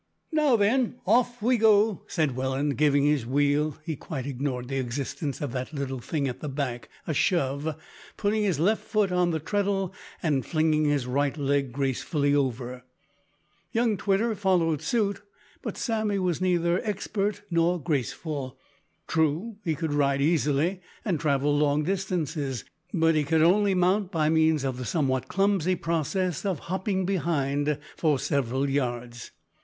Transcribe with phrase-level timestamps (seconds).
[0.31, 5.41] "Now then, off we go," said Welland, giving his wheel he quite ignored the existence
[5.41, 7.75] of the little thing at the back a shove,
[8.17, 9.93] putting his left foot on the treadle,
[10.23, 12.83] and flinging his right leg gracefully over.
[13.73, 15.21] Young Twitter followed suit,
[15.61, 18.57] but Sammy was neither expert nor graceful.
[19.07, 24.29] True, he could ride easily, and travel long distances, but he could only mount by
[24.29, 29.29] means of the somewhat clumsy process of hopping behind for several yards.